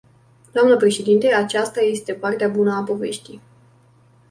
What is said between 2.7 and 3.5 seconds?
a poveștii.